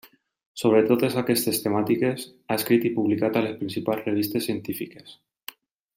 [0.61, 5.17] Sobre totes aquestes temàtiques, ha escrit i publicat a les principals revistes científiques.